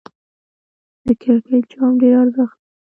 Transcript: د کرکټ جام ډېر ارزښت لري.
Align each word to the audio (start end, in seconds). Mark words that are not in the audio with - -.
د 1.05 1.07
کرکټ 1.21 1.63
جام 1.71 1.91
ډېر 2.01 2.13
ارزښت 2.23 2.55
لري. 2.57 2.63